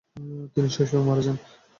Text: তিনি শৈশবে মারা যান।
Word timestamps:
তিনি 0.53 0.69
শৈশবে 0.75 1.01
মারা 1.07 1.21
যান। 1.25 1.37